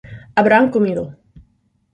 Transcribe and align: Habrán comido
Habrán 0.35 0.71
comido 0.73 1.03